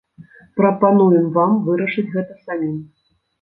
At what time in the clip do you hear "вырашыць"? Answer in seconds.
1.67-2.07